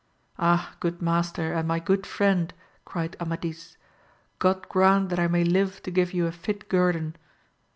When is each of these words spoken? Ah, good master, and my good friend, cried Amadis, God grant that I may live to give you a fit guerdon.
Ah, 0.39 0.73
good 0.79 0.99
master, 0.99 1.53
and 1.53 1.67
my 1.67 1.77
good 1.79 2.07
friend, 2.07 2.55
cried 2.85 3.15
Amadis, 3.19 3.77
God 4.39 4.67
grant 4.67 5.09
that 5.09 5.19
I 5.19 5.27
may 5.27 5.43
live 5.43 5.83
to 5.83 5.91
give 5.91 6.11
you 6.11 6.25
a 6.25 6.31
fit 6.31 6.67
guerdon. 6.69 7.15